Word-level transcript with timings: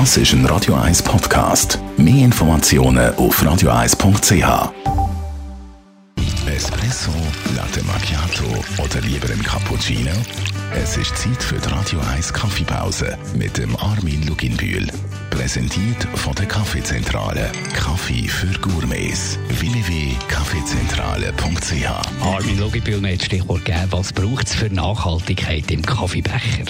Das 0.00 0.16
ist 0.16 0.32
ein 0.32 0.44
Radio 0.46 0.74
1 0.74 1.04
Podcast. 1.04 1.78
Mehr 1.96 2.24
Informationen 2.24 3.14
auf 3.14 3.40
radio1.ch. 3.40 4.72
Espresso, 6.48 7.12
Latte 7.54 7.80
Macchiato 7.84 8.42
oder 8.82 9.00
lieber 9.02 9.30
ein 9.30 9.40
Cappuccino? 9.40 10.10
Es 10.74 10.96
ist 10.96 11.16
Zeit 11.16 11.40
für 11.40 11.60
die 11.60 11.68
Radio 11.68 12.00
1 12.12 12.32
Kaffeepause 12.32 13.16
mit 13.36 13.56
dem 13.56 13.76
Armin 13.76 14.26
Luginbühl. 14.26 14.88
Präsentiert 15.30 16.02
von 16.16 16.34
der 16.34 16.46
Kaffeezentrale. 16.46 17.52
Kaffee 17.76 18.26
für 18.26 18.52
Gourmets. 18.58 19.38
www.kaffeezentrale.ch 19.48 21.86
Armin 22.20 22.58
Luginbühl 22.58 23.12
hat 23.12 23.20
das 23.20 23.26
Stichwort 23.26 23.64
gegeben, 23.64 23.86
was 23.90 24.12
braucht 24.12 24.48
es 24.48 24.56
für 24.56 24.70
Nachhaltigkeit 24.70 25.70
im 25.70 25.82
Kaffeebecher? 25.82 26.64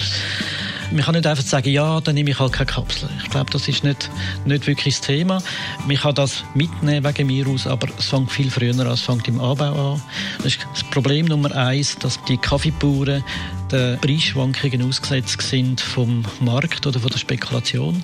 Man 0.91 1.03
kann 1.03 1.15
nicht 1.15 1.27
einfach 1.27 1.43
sagen, 1.43 1.69
ja, 1.69 1.99
dann 2.01 2.15
nehme 2.15 2.31
ich 2.31 2.39
halt 2.39 2.53
keine 2.53 2.67
Kapsel. 2.67 3.09
Ich 3.23 3.29
glaube, 3.29 3.49
das 3.51 3.67
ist 3.67 3.83
nicht, 3.83 4.09
nicht 4.45 4.67
wirklich 4.67 4.95
das 4.95 5.07
Thema. 5.07 5.41
Man 5.87 5.97
kann 5.97 6.15
das 6.15 6.43
mitnehmen 6.53 7.03
wegen 7.03 7.27
mir 7.27 7.47
aus, 7.47 7.67
aber 7.67 7.87
es 7.97 8.05
fängt 8.05 8.31
viel 8.31 8.51
früher 8.51 8.79
an, 8.79 8.87
es 8.87 9.01
fängt 9.01 9.27
im 9.27 9.39
Anbau 9.39 9.93
an. 9.93 10.01
Das 10.37 10.47
ist 10.47 10.67
das 10.73 10.83
Problem 10.83 11.25
Nummer 11.25 11.55
eins, 11.55 11.97
dass 11.97 12.23
die 12.25 12.37
Kaffeebauern 12.37 13.23
den 13.71 13.99
Preisschwankungen 13.99 14.87
ausgesetzt 14.87 15.41
sind 15.41 15.81
vom 15.81 16.23
Markt 16.39 16.85
oder 16.85 16.99
von 16.99 17.09
der 17.09 17.17
Spekulation. 17.17 18.03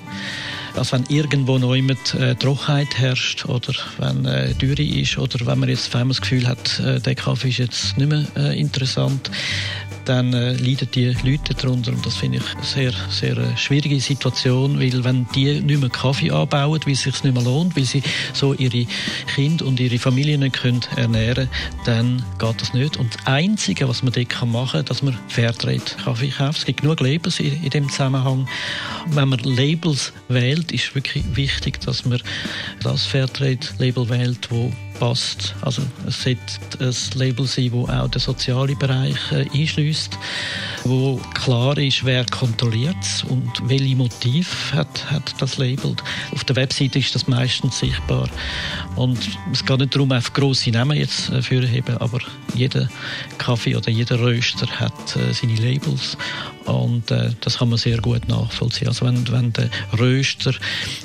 Also 0.74 0.92
wenn 0.92 1.04
irgendwo 1.08 1.58
noch 1.58 1.74
immer 1.74 1.94
äh, 2.18 2.34
Trockenheit 2.34 2.98
herrscht 2.98 3.44
oder 3.44 3.74
wenn 3.98 4.24
äh, 4.24 4.54
Dürre 4.54 4.82
ist 4.82 5.18
oder 5.18 5.46
wenn 5.46 5.58
man 5.58 5.68
jetzt 5.68 5.92
wenn 5.92 6.00
man 6.00 6.08
das 6.08 6.22
Gefühl 6.22 6.48
hat, 6.48 6.80
äh, 6.80 6.98
der 6.98 7.14
Kaffee 7.14 7.50
ist 7.50 7.58
jetzt 7.58 7.98
nicht 7.98 8.08
mehr 8.08 8.24
äh, 8.36 8.58
interessant, 8.58 9.30
dann 10.04 10.32
äh, 10.32 10.52
leiden 10.54 10.88
die 10.94 11.16
Leute 11.24 11.54
darunter. 11.54 11.92
Und 11.92 12.04
das 12.04 12.16
finde 12.16 12.38
ich 12.38 12.54
eine 12.54 12.64
sehr, 12.64 12.92
sehr 13.10 13.36
äh, 13.36 13.56
schwierige 13.56 14.00
Situation, 14.00 14.80
weil 14.80 15.04
wenn 15.04 15.26
die 15.34 15.60
nicht 15.60 15.80
mehr 15.80 15.90
Kaffee 15.90 16.30
anbauen, 16.30 16.80
weil 16.84 16.92
es 16.92 17.02
sich 17.02 17.22
nicht 17.22 17.34
mehr 17.34 17.42
lohnt, 17.42 17.76
weil 17.76 17.84
sie 17.84 18.02
so 18.32 18.54
ihre 18.54 18.86
Kinder 19.34 19.66
und 19.66 19.80
ihre 19.80 19.98
Familie 19.98 20.38
nicht 20.38 20.54
können 20.54 20.80
ernähren 20.96 21.48
dann 21.84 22.24
geht 22.38 22.60
das 22.60 22.74
nicht. 22.74 22.96
Und 22.96 23.14
das 23.14 23.26
Einzige, 23.26 23.88
was 23.88 24.02
man 24.02 24.12
dort 24.12 24.46
machen 24.46 24.78
kann, 24.78 24.84
dass 24.86 25.02
man 25.02 25.18
Fairtrade 25.28 25.82
Kaffee 26.04 26.28
kauft. 26.28 26.58
Es 26.58 26.64
gibt 26.64 26.82
genug 26.82 27.00
Labels 27.00 27.40
in, 27.40 27.62
in 27.62 27.70
dem 27.70 27.88
Zusammenhang. 27.88 28.48
Wenn 29.10 29.28
man 29.28 29.38
Labels 29.40 30.12
wählt, 30.28 30.72
ist 30.72 30.94
wirklich 30.94 31.24
wichtig, 31.34 31.80
dass 31.80 32.04
man 32.04 32.20
das 32.82 33.06
Fairtrade-Label 33.06 34.08
wählt, 34.08 34.50
wo 34.50 34.72
passt. 35.02 35.56
Also 35.62 35.82
es 36.06 36.22
sollte 36.22 36.40
ein 36.78 37.18
Label 37.18 37.44
sein, 37.44 37.72
das 37.72 37.90
auch 37.90 38.08
den 38.08 38.20
sozialen 38.20 38.78
Bereich 38.78 39.16
äh, 39.32 39.48
einschließt, 39.52 40.16
wo 40.84 41.16
klar 41.34 41.76
ist, 41.76 42.04
wer 42.04 42.24
kontrolliert 42.26 42.94
es 43.00 43.24
und 43.24 43.50
welche 43.64 43.96
Motiv 43.96 44.72
hat, 44.72 45.10
hat 45.10 45.34
das 45.40 45.58
Label. 45.58 45.96
Auf 46.30 46.44
der 46.44 46.54
Webseite 46.54 47.00
ist 47.00 47.16
das 47.16 47.26
meistens 47.26 47.80
sichtbar. 47.80 48.28
Und 48.94 49.18
es 49.52 49.64
geht 49.64 49.80
nicht 49.80 49.92
darum, 49.92 50.12
auf 50.12 50.32
grosse 50.34 50.70
Namen 50.70 50.96
jetzt 50.96 51.30
äh, 51.30 51.42
heben, 51.42 51.96
aber 51.98 52.20
jeder 52.54 52.88
Kaffee 53.38 53.74
oder 53.74 53.90
jeder 53.90 54.20
Röster 54.20 54.68
hat 54.68 55.16
äh, 55.16 55.32
seine 55.32 55.56
Labels 55.56 56.16
und 56.64 57.10
äh, 57.10 57.30
das 57.40 57.58
kann 57.58 57.68
man 57.68 57.78
sehr 57.78 57.98
gut 57.98 58.28
nachvollziehen. 58.28 58.86
Also 58.88 59.06
wenn, 59.06 59.30
wenn 59.30 59.52
der 59.52 59.68
Röster 59.98 60.54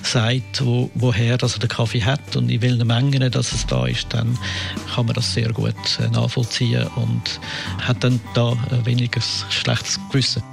sagt, 0.04 0.66
wo, 0.66 0.90
woher 0.96 1.38
dass 1.38 1.54
er 1.54 1.60
den 1.60 1.70
Kaffee 1.70 2.04
hat 2.04 2.36
und 2.36 2.50
in 2.50 2.62
welchen 2.62 2.88
Mengen 2.88 3.32
dass 3.32 3.54
es 3.54 3.66
da 3.66 3.88
ist, 3.88 4.14
dann 4.14 4.38
kann 4.94 5.06
man 5.06 5.16
das 5.16 5.34
sehr 5.34 5.54
gut 5.54 5.76
äh, 6.00 6.10
nachvollziehen 6.10 6.88
und 6.96 7.40
hat 7.80 8.04
dann 8.04 8.20
da 8.34 8.52
äh, 8.52 8.86
weniger 8.86 9.22
schlechtes 9.50 9.98
Gewissen. 10.12 10.44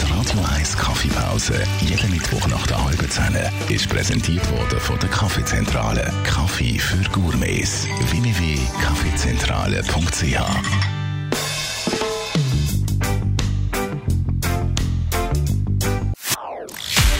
Die 0.00 0.06
Radio 0.12 0.40
1 0.54 0.76
Kaffeepause, 0.76 1.54
jeden 1.80 2.10
Mittwoch 2.10 2.46
nach 2.48 2.66
der 2.66 2.84
halben 2.84 3.08
Zehn, 3.10 3.38
ist 3.68 3.88
präsentiert 3.88 4.46
worden 4.52 4.80
von 4.80 4.98
der 4.98 5.08
Kaffeezentrale. 5.08 6.12
Kaffee 6.24 6.78
für 6.78 7.02
Gourmets. 7.10 7.86
www.kaffeezentrale.ch 8.10 10.83